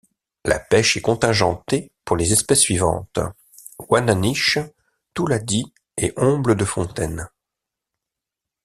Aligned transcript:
La 0.45 0.57
pêche 0.57 0.97
est 0.97 1.01
contigentée 1.01 1.91
pour 2.05 2.15
les 2.17 2.33
espèces 2.33 2.61
suivantes: 2.61 3.19
ouananiche, 3.89 4.57
touladi 5.13 5.71
et 5.95 6.11
omble 6.17 6.55
de 6.55 6.65
fontaine. 6.65 7.29